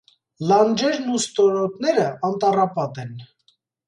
[0.51, 3.13] Լտնջերն ու ստորոաճերն, անտսատպատ են։